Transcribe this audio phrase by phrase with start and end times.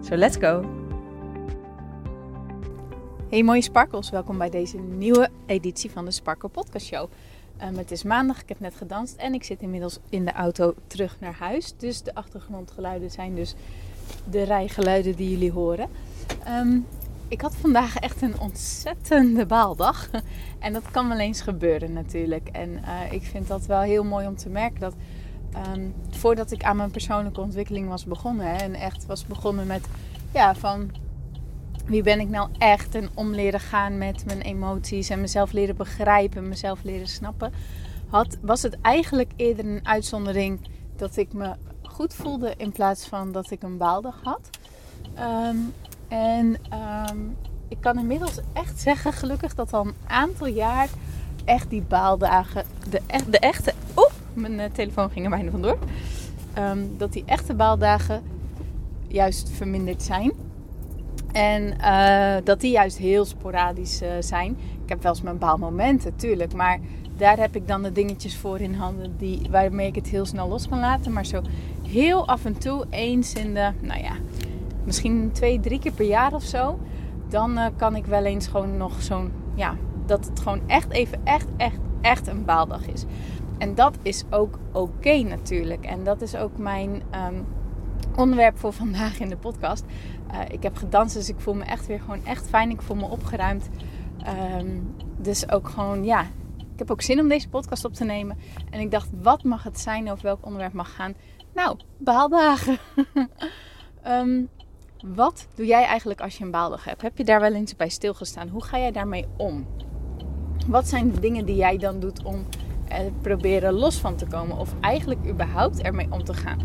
[0.00, 0.64] So let's go!
[3.30, 7.10] Hey mooie sparkles, welkom bij deze nieuwe editie van de Sparkle Podcast Show.
[7.62, 10.74] Um, het is maandag, ik heb net gedanst en ik zit inmiddels in de auto
[10.86, 11.74] terug naar huis.
[11.76, 13.54] Dus de achtergrondgeluiden zijn dus
[14.30, 15.88] de rijgeluiden die jullie horen.
[16.48, 16.86] Um,
[17.28, 20.08] ik had vandaag echt een ontzettende baaldag.
[20.58, 22.48] En dat kan wel eens gebeuren natuurlijk.
[22.52, 24.94] En uh, ik vind dat wel heel mooi om te merken dat
[25.74, 28.46] um, voordat ik aan mijn persoonlijke ontwikkeling was begonnen.
[28.46, 29.88] Hè, en echt was begonnen met
[30.32, 30.90] ja, van
[31.86, 32.94] wie ben ik nou echt?
[32.94, 37.52] En om leren gaan met mijn emoties en mezelf leren begrijpen, mezelf leren snappen.
[38.08, 40.60] Had, was het eigenlijk eerder een uitzondering
[40.96, 44.50] dat ik me goed voelde in plaats van dat ik een baaldag had.
[45.18, 45.74] Um,
[46.08, 46.56] en
[47.10, 47.36] um,
[47.68, 50.88] ik kan inmiddels echt zeggen, gelukkig, dat al een aantal jaar
[51.44, 53.00] echt die baaldagen, de,
[53.30, 53.74] de echte.
[54.38, 55.78] Mijn uh, telefoon ging er bijna vandoor.
[56.58, 58.22] Um, dat die echte baaldagen
[59.06, 60.32] juist verminderd zijn.
[61.32, 64.56] En uh, dat die juist heel sporadisch uh, zijn.
[64.82, 66.54] Ik heb wel eens mijn baalmomenten, tuurlijk.
[66.54, 66.78] Maar
[67.16, 70.48] daar heb ik dan de dingetjes voor in handen die, waarmee ik het heel snel
[70.48, 71.12] los kan laten.
[71.12, 71.42] Maar zo
[71.88, 74.12] heel af en toe, eens in de, nou ja,
[74.84, 76.78] misschien twee, drie keer per jaar of zo.
[77.28, 79.74] Dan kan ik wel eens gewoon nog zo'n, ja,
[80.06, 83.04] dat het gewoon echt even, echt, echt, echt een baaldag is.
[83.58, 85.84] En dat is ook oké natuurlijk.
[85.84, 87.46] En dat is ook mijn um,
[88.16, 89.84] onderwerp voor vandaag in de podcast.
[90.32, 92.70] Uh, ik heb gedanst, dus ik voel me echt weer gewoon echt fijn.
[92.70, 93.68] Ik voel me opgeruimd.
[94.58, 96.22] Um, dus ook gewoon, ja,
[96.56, 98.38] ik heb ook zin om deze podcast op te nemen.
[98.70, 100.10] En ik dacht, wat mag het zijn?
[100.10, 101.14] Over welk onderwerp mag gaan?
[101.54, 102.78] Nou, baaldagen.
[104.06, 104.48] um,
[105.16, 107.02] wat doe jij eigenlijk als je een baaldag hebt?
[107.02, 108.48] Heb je daar wel eens bij stilgestaan?
[108.48, 109.66] Hoe ga jij daarmee om?
[110.66, 112.46] Wat zijn de dingen die jij dan doet om
[113.20, 114.58] proberen los van te komen?
[114.58, 116.58] Of eigenlijk überhaupt ermee om te gaan?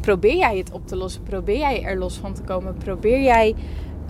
[0.00, 1.22] Probeer jij het op te lossen?
[1.22, 2.74] Probeer jij er los van te komen?
[2.74, 3.54] Probeer jij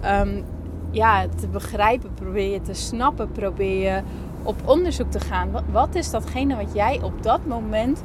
[0.04, 0.44] um,
[0.90, 2.14] ja, te begrijpen?
[2.14, 3.32] Probeer je te snappen?
[3.32, 4.02] Probeer je
[4.42, 5.50] op onderzoek te gaan?
[5.70, 8.02] Wat, is datgene wat jij op dat moment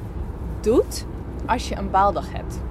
[0.61, 1.05] doet
[1.45, 2.61] als je een baaldag hebt?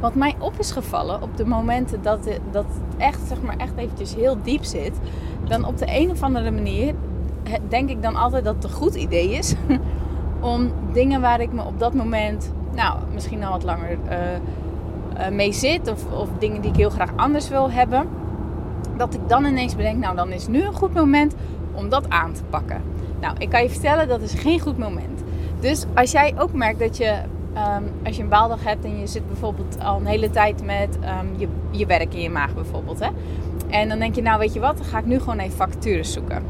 [0.00, 3.76] Wat mij op is gevallen op de momenten dat, dat het echt, zeg maar, echt
[3.76, 4.98] eventjes heel diep zit.
[5.48, 6.94] Dan op de een of andere manier
[7.68, 9.54] denk ik dan altijd dat het een goed idee is.
[10.40, 14.16] om dingen waar ik me op dat moment, nou, misschien al wat langer uh,
[15.18, 15.90] uh, mee zit.
[15.90, 18.08] Of, of dingen die ik heel graag anders wil hebben.
[18.96, 21.34] Dat ik dan ineens bedenk, nou dan is nu een goed moment
[21.72, 22.82] om dat aan te pakken.
[23.20, 25.22] Nou, ik kan je vertellen, dat is geen goed moment.
[25.60, 27.18] Dus als jij ook merkt dat je
[27.56, 30.98] Um, als je een baaldag hebt en je zit bijvoorbeeld al een hele tijd met
[31.20, 33.00] um, je, je werk in je maag bijvoorbeeld.
[33.00, 33.08] Hè?
[33.68, 36.12] En dan denk je, nou weet je wat, dan ga ik nu gewoon even vacatures
[36.12, 36.42] zoeken.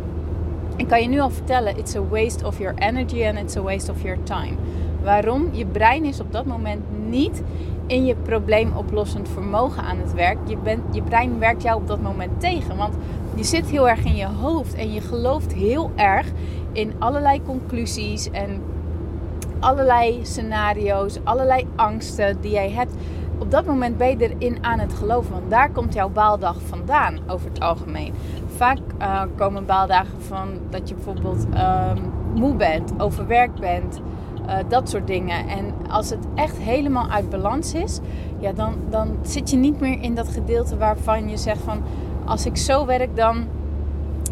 [0.81, 3.63] Ik kan je nu al vertellen, it's a waste of your energy and it's a
[3.63, 4.57] waste of your time.
[5.03, 5.49] Waarom?
[5.53, 7.43] Je brein is op dat moment niet
[7.87, 10.39] in je probleemoplossend vermogen aan het werk.
[10.47, 12.77] Je, je brein werkt jou op dat moment tegen.
[12.77, 12.95] Want
[13.35, 16.27] je zit heel erg in je hoofd en je gelooft heel erg
[16.73, 18.63] in allerlei conclusies en
[19.59, 22.95] allerlei scenario's, allerlei angsten die jij hebt.
[23.39, 27.19] Op dat moment ben je erin aan het geloven, want daar komt jouw baaldag vandaan
[27.27, 28.13] over het algemeen.
[28.61, 31.93] Vaak uh, komen baaldagen van dat je bijvoorbeeld uh,
[32.35, 34.01] moe bent, overwerkt bent,
[34.47, 35.49] uh, dat soort dingen.
[35.49, 38.01] En als het echt helemaal uit balans is,
[38.39, 41.83] ja, dan, dan zit je niet meer in dat gedeelte waarvan je zegt van
[42.25, 43.45] als ik zo werk, dan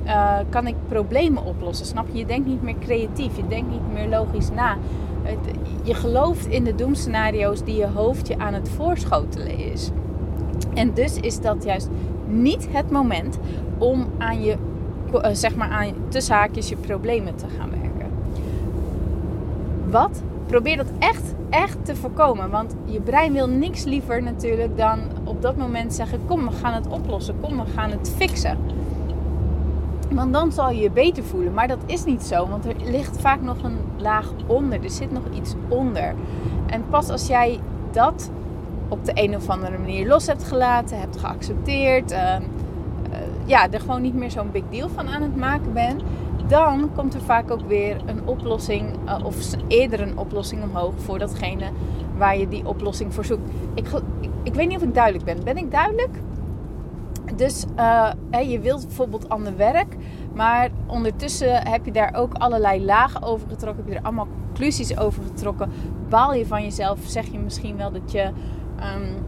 [0.05, 1.87] uh, kan ik problemen oplossen.
[1.87, 2.19] Snap je?
[2.19, 4.77] Je denkt niet meer creatief, je denkt niet meer logisch na
[5.83, 9.91] je gelooft in de doemscenario's die je hoofd je aan het voorschotelen is.
[10.75, 11.89] En dus is dat juist
[12.27, 13.39] niet het moment
[13.79, 14.57] om aan je,
[15.13, 18.11] eh, zeg maar aan tussen haakjes je problemen te gaan werken.
[19.91, 20.23] Wat?
[20.47, 22.51] Probeer dat echt, echt te voorkomen.
[22.51, 26.73] Want je brein wil niks liever natuurlijk dan op dat moment zeggen: Kom, we gaan
[26.75, 27.35] het oplossen.
[27.41, 28.59] Kom, we gaan het fixen.
[30.11, 31.55] Want dan zal je je beter voelen.
[31.55, 34.85] Maar dat is niet zo, want er ligt vaak nog een laag onder.
[34.85, 36.15] Er zit nog iets onder.
[36.67, 37.61] En pas als jij
[37.93, 38.31] dat
[38.89, 42.37] op de een of andere manier los hebt gelaten, hebt geaccepteerd, uh,
[43.49, 46.03] ja, er gewoon niet meer zo'n big deal van aan het maken bent,
[46.47, 49.37] dan komt er vaak ook weer een oplossing, uh, of
[49.69, 51.71] eerder een oplossing omhoog voor datgene
[52.17, 53.51] waar je die oplossing voor zoekt.
[53.75, 53.89] Ik,
[54.43, 55.45] ik, weet niet of ik duidelijk ben.
[55.45, 56.21] Ben ik duidelijk?
[57.37, 58.11] Dus uh,
[58.51, 59.97] je wilt bijvoorbeeld ander werk,
[60.35, 63.85] maar ondertussen heb je daar ook allerlei lagen over getrokken.
[63.85, 65.71] Heb je er allemaal conclusies over getrokken.
[66.09, 66.99] Baal je van jezelf?
[67.03, 69.25] Zeg je misschien wel dat je, um,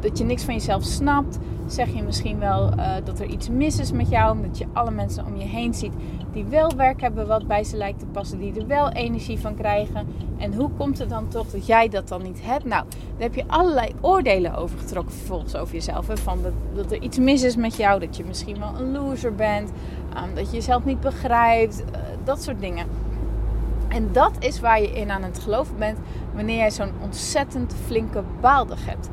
[0.00, 1.38] dat je niks van jezelf snapt?
[1.66, 4.90] Zeg je misschien wel uh, dat er iets mis is met jou, omdat je alle
[4.90, 5.92] mensen om je heen ziet
[6.32, 9.54] die wel werk hebben wat bij ze lijkt te passen, die er wel energie van
[9.54, 10.06] krijgen.
[10.38, 12.64] En hoe komt het dan toch dat jij dat dan niet hebt?
[12.64, 16.06] Nou, daar heb je allerlei oordelen over getrokken vervolgens over jezelf.
[16.06, 16.16] Hè?
[16.16, 16.38] Van
[16.74, 19.70] dat, er iets mis is met jou, dat je misschien wel een loser bent,
[20.16, 22.86] um, dat je jezelf niet begrijpt, uh, dat soort dingen.
[23.88, 25.98] En dat is waar je in aan het geloven bent
[26.34, 29.10] wanneer jij zo'n ontzettend flinke baaldag hebt.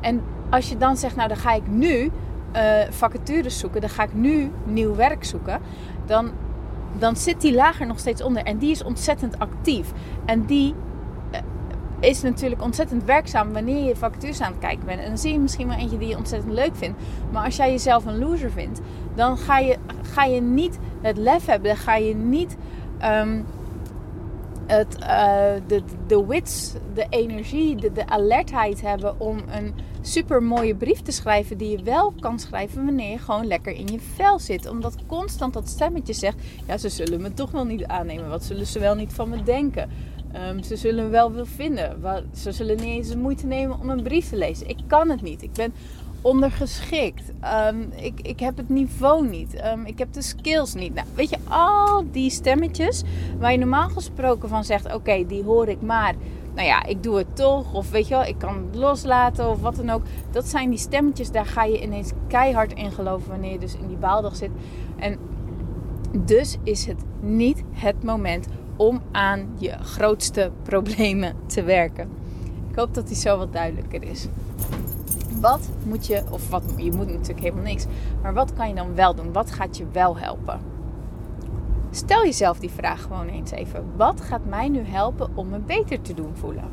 [0.00, 0.22] En
[0.52, 2.10] als je dan zegt, nou dan ga ik nu
[2.56, 5.60] uh, vacatures zoeken, dan ga ik nu nieuw werk zoeken,
[6.06, 6.30] dan
[6.98, 8.42] dan zit die lager nog steeds onder.
[8.42, 9.92] En die is ontzettend actief.
[10.24, 10.74] En die
[11.30, 11.40] eh,
[12.00, 15.00] is natuurlijk ontzettend werkzaam wanneer je vacatures aan het kijken bent.
[15.00, 16.98] En dan zie je misschien wel eentje die je ontzettend leuk vindt.
[17.30, 18.80] Maar als jij jezelf een loser vindt,
[19.14, 21.68] dan ga je, ga je niet het lef hebben.
[21.68, 22.56] Dan ga je niet
[23.04, 23.44] um,
[24.66, 25.06] het, uh,
[25.66, 31.12] de, de wits, de energie, de, de alertheid hebben om een super mooie brief te
[31.12, 34.68] schrijven die je wel kan schrijven wanneer je gewoon lekker in je vel zit.
[34.68, 38.28] Omdat constant dat stemmetje zegt: ja, ze zullen me toch wel niet aannemen.
[38.28, 39.90] Wat zullen ze wel niet van me denken?
[40.48, 42.02] Um, ze zullen wel willen vinden.
[42.34, 44.68] Ze zullen niet eens de moeite nemen om een brief te lezen.
[44.68, 45.42] Ik kan het niet.
[45.42, 45.72] Ik ben
[46.20, 47.32] ondergeschikt.
[47.68, 49.64] Um, ik, ik heb het niveau niet.
[49.64, 50.94] Um, ik heb de skills niet.
[50.94, 53.02] Nou, weet je, al die stemmetjes
[53.38, 56.14] waar je normaal gesproken van zegt: oké, die hoor ik maar
[56.54, 57.74] nou ja, ik doe het toch.
[57.74, 60.02] Of weet je wel, ik kan het loslaten of wat dan ook.
[60.30, 63.86] Dat zijn die stemmetjes, daar ga je ineens keihard in geloven wanneer je dus in
[63.86, 64.50] die baaldag zit.
[64.96, 65.18] En
[66.18, 68.46] dus is het niet het moment
[68.76, 72.08] om aan je grootste problemen te werken.
[72.70, 74.28] Ik hoop dat die zo wat duidelijker is.
[75.40, 77.86] Wat moet je, of wat, je moet natuurlijk helemaal niks,
[78.22, 79.32] maar wat kan je dan wel doen?
[79.32, 80.71] Wat gaat je wel helpen?
[81.94, 83.84] Stel jezelf die vraag gewoon eens even.
[83.96, 86.64] Wat gaat mij nu helpen om me beter te doen voelen?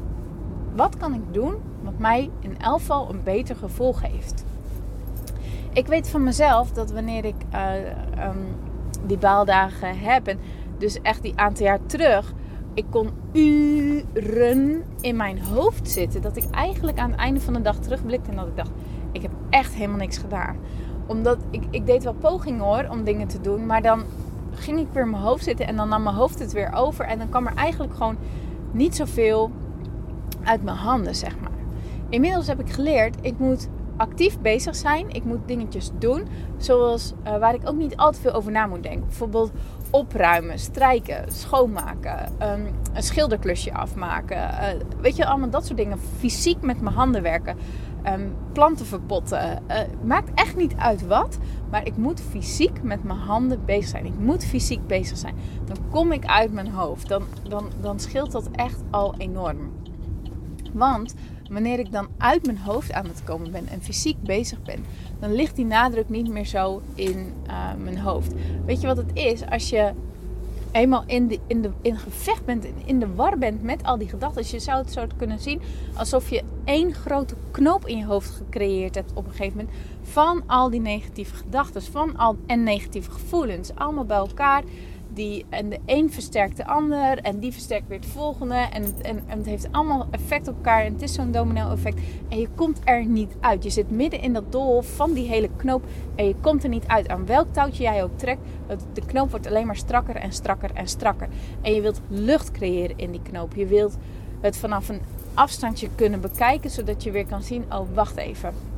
[0.75, 4.45] Wat kan ik doen wat mij in elk geval een beter gevoel geeft?
[5.73, 7.73] Ik weet van mezelf dat wanneer ik uh,
[8.27, 8.55] um,
[9.05, 10.39] die baaldagen heb, en
[10.77, 12.33] dus echt die aantal jaar terug,
[12.73, 16.21] ik kon uren in mijn hoofd zitten.
[16.21, 18.71] Dat ik eigenlijk aan het einde van de dag terugblikte en dat ik dacht:
[19.11, 20.57] ik heb echt helemaal niks gedaan.
[21.07, 24.03] Omdat ik, ik deed wel pogingen hoor om dingen te doen, maar dan
[24.59, 27.05] ging ik weer in mijn hoofd zitten en dan nam mijn hoofd het weer over.
[27.05, 28.17] En dan kwam er eigenlijk gewoon
[28.71, 29.51] niet zoveel
[30.43, 31.51] uit mijn handen, zeg maar.
[32.09, 33.69] Inmiddels heb ik geleerd, ik moet
[33.99, 35.09] actief bezig zijn.
[35.09, 36.27] Ik moet dingetjes doen,
[36.57, 39.05] zoals uh, waar ik ook niet al te veel over na moet denken.
[39.05, 39.51] Bijvoorbeeld
[39.89, 44.37] opruimen, strijken, schoonmaken, um, een schilderklusje afmaken.
[44.37, 44.67] Uh,
[45.01, 45.99] weet je, allemaal dat soort dingen.
[46.17, 47.57] Fysiek met mijn handen werken.
[48.05, 49.63] Um, planten verpotten.
[49.67, 51.37] Uh, maakt echt niet uit wat.
[51.69, 54.05] Maar ik moet fysiek met mijn handen bezig zijn.
[54.05, 55.35] Ik moet fysiek bezig zijn.
[55.65, 57.07] Dan kom ik uit mijn hoofd.
[57.07, 59.71] Dan, dan, dan scheelt dat echt al enorm.
[60.73, 61.15] Want
[61.49, 64.85] wanneer ik dan uit mijn hoofd aan het komen ben en fysiek bezig ben,
[65.19, 68.33] dan ligt die nadruk niet meer zo in uh, mijn hoofd.
[68.65, 69.49] Weet je wat het is?
[69.49, 69.91] Als je
[70.71, 74.09] eenmaal in, de, in, de, in gevecht bent, in de war bent met al die
[74.09, 74.41] gedachten.
[74.41, 75.61] Dus je zou het zo kunnen zien
[75.95, 79.75] alsof je één grote knoop in je hoofd gecreëerd hebt op een gegeven moment.
[80.01, 83.75] Van al die negatieve gedachten van al, en negatieve gevoelens.
[83.75, 84.63] Allemaal bij elkaar.
[85.13, 88.55] Die, en de een versterkt de ander en die versterkt weer het volgende.
[88.55, 90.83] En, en, en het heeft allemaal effect op elkaar.
[90.83, 91.99] En het is zo'n domino effect.
[92.29, 93.63] En je komt er niet uit.
[93.63, 95.83] Je zit midden in dat doolhof van die hele knoop.
[96.15, 97.07] En je komt er niet uit.
[97.07, 98.41] Aan welk touwtje jij ook trekt.
[98.93, 101.27] De knoop wordt alleen maar strakker en strakker en strakker.
[101.61, 103.55] En je wilt lucht creëren in die knoop.
[103.55, 103.97] Je wilt
[104.41, 105.01] het vanaf een
[105.33, 106.69] afstandje kunnen bekijken.
[106.69, 107.63] Zodat je weer kan zien.
[107.69, 108.68] Oh, wacht even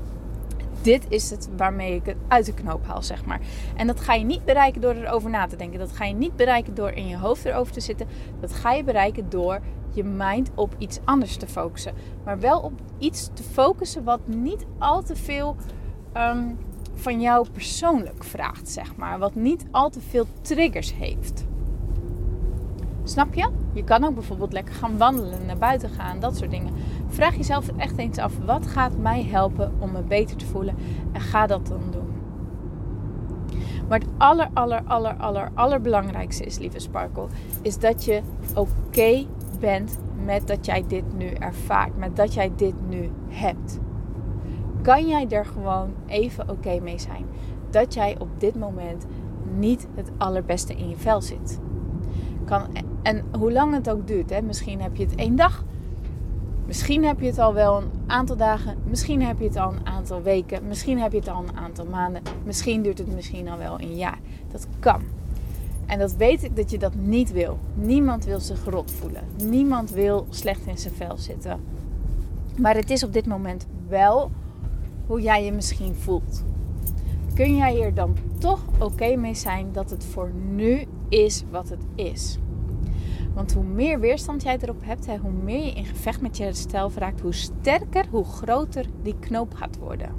[0.82, 3.40] dit is het waarmee ik het uit de knoop haal, zeg maar.
[3.76, 5.80] En dat ga je niet bereiken door erover na te denken.
[5.80, 8.08] Dat ga je niet bereiken door in je hoofd erover te zitten.
[8.40, 9.60] Dat ga je bereiken door
[9.94, 11.94] je mind op iets anders te focussen.
[12.24, 15.56] Maar wel op iets te focussen wat niet al te veel
[16.18, 16.58] um,
[16.94, 19.20] van jou persoonlijk vraagt, zeg maar.
[19.20, 21.46] Wat niet al te veel triggers heeft.
[23.12, 23.50] Snap je?
[23.74, 26.74] Je kan ook bijvoorbeeld lekker gaan wandelen, naar buiten gaan, dat soort dingen.
[27.08, 30.76] Vraag jezelf echt eens af: wat gaat mij helpen om me beter te voelen?
[31.12, 32.14] En ga dat dan doen.
[33.88, 37.28] Maar het aller, aller, aller, aller, allerbelangrijkste is, lieve Sparkle,
[37.62, 38.22] is dat je
[38.56, 39.26] oké
[39.60, 43.80] bent met dat jij dit nu ervaart, met dat jij dit nu hebt.
[44.82, 47.26] Kan jij er gewoon even oké mee zijn
[47.70, 49.06] dat jij op dit moment
[49.58, 51.60] niet het allerbeste in je vel zit?
[52.46, 52.62] Kan,
[53.02, 54.42] en hoe lang het ook duurt, hè?
[54.42, 55.64] misschien heb je het één dag,
[56.72, 59.86] Misschien heb je het al wel een aantal dagen, misschien heb je het al een
[59.86, 63.58] aantal weken, misschien heb je het al een aantal maanden, misschien duurt het misschien al
[63.58, 64.20] wel een jaar.
[64.52, 65.02] Dat kan.
[65.86, 67.58] En dat weet ik dat je dat niet wil.
[67.74, 69.24] Niemand wil zich rot voelen.
[69.44, 71.60] Niemand wil slecht in zijn vel zitten.
[72.58, 74.32] Maar het is op dit moment wel
[75.08, 76.44] hoe jij je misschien voelt.
[77.34, 81.86] Kun jij hier dan toch oké mee zijn dat het voor nu is wat het
[81.96, 82.38] is?
[83.34, 86.92] Want hoe meer weerstand jij erop hebt, hoe meer je in gevecht met je stijl
[86.96, 90.10] raakt, hoe sterker, hoe groter die knoop gaat worden.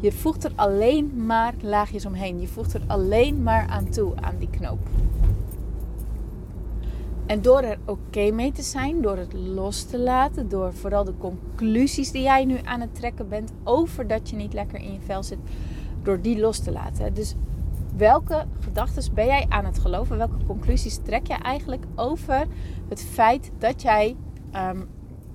[0.00, 2.40] Je voegt er alleen maar laagjes omheen.
[2.40, 4.78] Je voegt er alleen maar aan toe, aan die knoop.
[7.26, 11.16] En door er oké mee te zijn, door het los te laten, door vooral de
[11.18, 15.00] conclusies die jij nu aan het trekken bent over dat je niet lekker in je
[15.00, 15.38] vel zit,
[16.02, 17.14] door die los te laten.
[17.14, 17.34] Dus
[17.96, 20.16] welke gedachten ben jij aan het geloven?
[20.16, 22.46] Welke conclusies trek je eigenlijk over
[22.88, 24.16] het feit dat jij
[24.54, 24.88] um,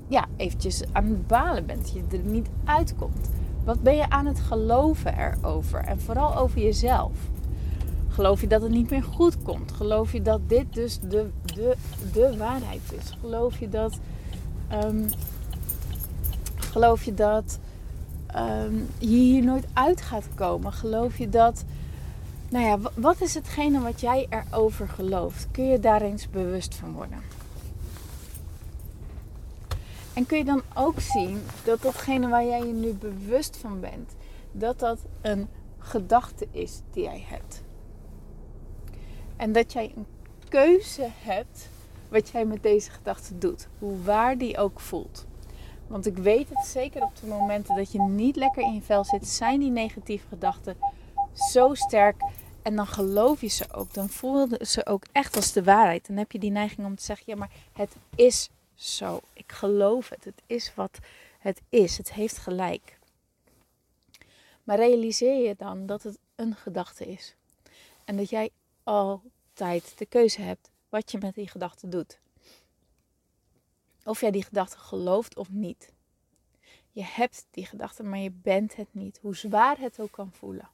[0.07, 3.29] ja, eventjes aan het balen bent, je er niet uitkomt?
[3.63, 5.79] Wat ben je aan het geloven erover?
[5.79, 7.11] En vooral over jezelf.
[8.09, 9.71] Geloof je dat het niet meer goed komt?
[9.71, 11.75] Geloof je dat dit dus de, de,
[12.13, 13.17] de waarheid is?
[13.19, 13.99] Geloof je dat.
[14.85, 15.05] Um,
[16.55, 17.59] geloof je dat
[18.35, 20.73] um, je hier nooit uit gaat komen?
[20.73, 21.63] Geloof je dat.
[22.51, 25.47] Nou ja, wat is hetgene wat jij erover gelooft?
[25.51, 27.21] Kun je daar eens bewust van worden?
[30.13, 34.11] En kun je dan ook zien dat datgene waar jij je nu bewust van bent,
[34.51, 35.47] dat dat een
[35.79, 37.63] gedachte is die jij hebt.
[39.35, 40.05] En dat jij een
[40.49, 41.69] keuze hebt
[42.09, 45.25] wat jij met deze gedachte doet, hoe waar die ook voelt.
[45.87, 49.03] Want ik weet het zeker op de momenten dat je niet lekker in je vel
[49.03, 50.75] zit, zijn die negatieve gedachten
[51.33, 52.15] zo sterk.
[52.61, 53.93] En dan geloof je ze ook.
[53.93, 56.07] Dan voelen ze ook echt als de waarheid.
[56.07, 59.19] Dan heb je die neiging om te zeggen: ja, maar het is zo.
[59.33, 60.23] Ik geloof het.
[60.23, 60.99] Het is wat
[61.39, 61.97] het is.
[61.97, 62.99] Het heeft gelijk.
[64.63, 67.35] Maar realiseer je dan dat het een gedachte is.
[68.05, 68.49] En dat jij
[68.83, 72.19] altijd de keuze hebt wat je met die gedachte doet.
[74.03, 75.91] Of jij die gedachte gelooft of niet.
[76.91, 79.19] Je hebt die gedachte, maar je bent het niet.
[79.21, 80.69] Hoe zwaar het ook kan voelen.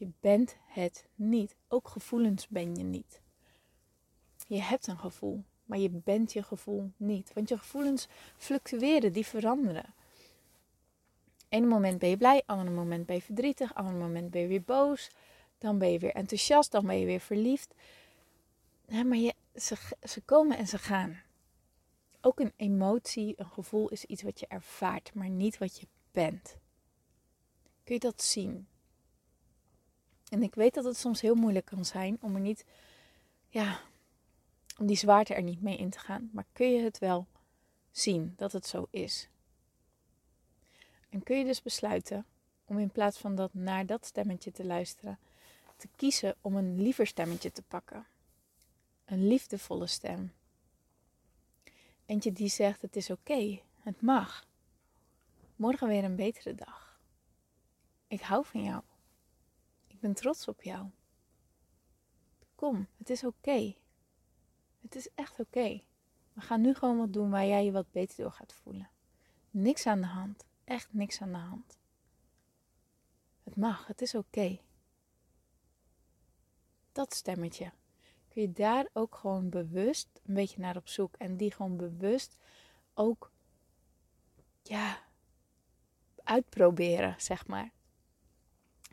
[0.00, 1.56] Je bent het niet.
[1.68, 3.20] Ook gevoelens ben je niet.
[4.46, 5.44] Je hebt een gevoel.
[5.64, 7.32] Maar je bent je gevoel niet.
[7.32, 9.94] Want je gevoelens fluctueren, die veranderen.
[11.48, 14.62] Eén moment ben je blij, ander moment ben je verdrietig, ander moment ben je weer
[14.62, 15.10] boos.
[15.58, 17.74] Dan ben je weer enthousiast, dan ben je weer verliefd.
[18.88, 21.22] Maar je, ze, ze komen en ze gaan.
[22.20, 26.56] Ook een emotie, een gevoel is iets wat je ervaart, maar niet wat je bent.
[27.84, 28.68] Kun je dat zien?
[30.30, 32.64] En ik weet dat het soms heel moeilijk kan zijn om er niet
[33.48, 33.80] ja,
[34.78, 36.30] om die zwaarte er niet mee in te gaan.
[36.32, 37.26] Maar kun je het wel
[37.90, 39.28] zien dat het zo is?
[41.08, 42.26] En kun je dus besluiten
[42.64, 45.18] om in plaats van dat naar dat stemmetje te luisteren,
[45.76, 48.06] te kiezen om een liever stemmetje te pakken.
[49.04, 50.32] Een liefdevolle stem.
[52.06, 54.46] Eentje die zegt: Het is oké, het mag.
[55.56, 57.00] Morgen weer een betere dag.
[58.06, 58.82] Ik hou van jou.
[60.00, 60.86] Ik ben trots op jou.
[62.54, 63.74] Kom, het is oké.
[64.80, 65.82] Het is echt oké.
[66.32, 68.90] We gaan nu gewoon wat doen waar jij je wat beter door gaat voelen.
[69.50, 70.44] Niks aan de hand.
[70.64, 71.78] Echt niks aan de hand.
[73.42, 74.58] Het mag, het is oké.
[76.92, 77.72] Dat stemmetje.
[78.28, 81.14] Kun je daar ook gewoon bewust een beetje naar op zoek.
[81.16, 82.36] En die gewoon bewust
[82.94, 83.30] ook,
[84.62, 84.98] ja,
[86.22, 87.70] uitproberen, zeg maar.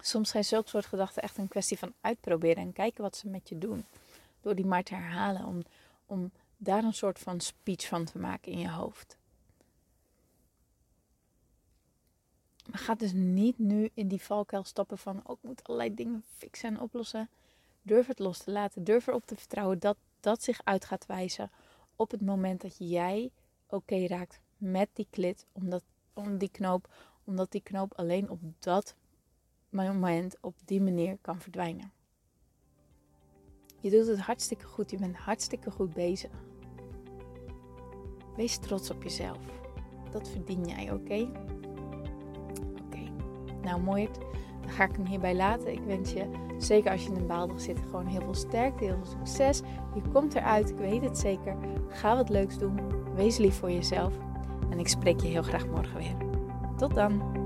[0.01, 3.49] Soms zijn zulke soort gedachten echt een kwestie van uitproberen en kijken wat ze met
[3.49, 3.85] je doen.
[4.41, 5.63] Door die maar te herhalen, om,
[6.05, 9.17] om daar een soort van speech van te maken in je hoofd.
[12.69, 16.23] Maar ga dus niet nu in die valkuil stappen van ook oh, moet allerlei dingen
[16.37, 17.29] fixen en oplossen.
[17.81, 18.83] Durf het los te laten.
[18.83, 21.51] Durf erop te vertrouwen dat dat zich uit gaat wijzen
[21.95, 23.31] op het moment dat jij
[23.67, 26.87] oké raakt met die klit, omdat, om die knoop,
[27.23, 28.95] omdat die knoop alleen op dat
[29.85, 31.91] moment, op die manier kan verdwijnen.
[33.79, 34.91] Je doet het hartstikke goed.
[34.91, 36.31] Je bent hartstikke goed bezig.
[38.35, 39.37] Wees trots op jezelf.
[40.11, 41.29] Dat verdien jij, oké?
[42.85, 43.11] Oké.
[43.61, 44.09] Nou, mooi.
[44.61, 45.71] Dan ga ik hem hierbij laten.
[45.71, 48.95] Ik wens je, zeker als je in een baaldag zit, gewoon heel veel sterkte, heel
[48.95, 49.61] veel succes.
[49.95, 51.57] Je komt eruit, ik weet het zeker.
[51.89, 52.79] Ga wat leuks doen.
[53.15, 54.13] Wees lief voor jezelf.
[54.69, 56.15] En ik spreek je heel graag morgen weer.
[56.77, 57.45] Tot dan.